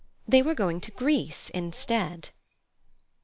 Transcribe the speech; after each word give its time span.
They 0.27 0.41
were 0.41 0.55
going 0.55 0.81
to 0.81 0.89
Greece 0.91 1.51
instead. 1.51 2.29